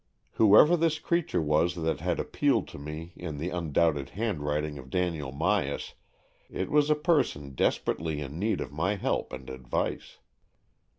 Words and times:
Whoever 0.31 0.75
this 0.75 0.97
creature 0.97 1.43
was 1.43 1.75
that 1.75 1.99
had 1.99 2.19
appealed 2.19 2.67
to 2.69 2.79
me 2.79 3.13
in 3.15 3.37
the 3.37 3.51
undoubted 3.51 4.09
handwriting 4.17 4.79
of 4.79 4.89
Daniel 4.89 5.31
Myas, 5.31 5.93
it 6.49 6.71
was 6.71 6.89
a 6.89 6.95
person 6.95 7.51
desperately 7.53 8.19
in 8.19 8.39
need 8.39 8.61
of 8.61 8.71
my 8.71 8.95
help 8.95 9.31
and 9.31 9.47
advice. 9.47 10.17